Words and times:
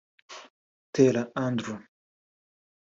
Butera 0.81 1.21
Andrew 1.35 1.77